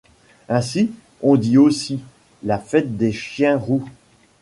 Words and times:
Ainsi, 0.49 0.89
on 1.21 1.35
dit 1.35 1.59
aussi 1.59 1.99
‘‘la 2.43 2.57
fête 2.57 2.97
des 2.97 3.11
chiens 3.11 3.55
roux’’. 3.55 3.85